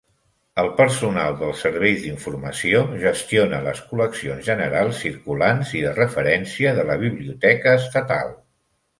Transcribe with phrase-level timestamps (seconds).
[0.61, 6.97] El personal dels serveis d'informació gestiona les col·leccions generals, circulants i de referència de la
[7.03, 8.33] Biblioteca Estatal.